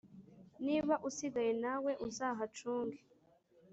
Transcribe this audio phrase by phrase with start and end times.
[0.65, 2.99] niba usigaye nawe uzahacunge